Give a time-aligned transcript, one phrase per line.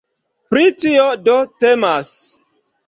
[0.53, 2.13] Pri tio, do, temas.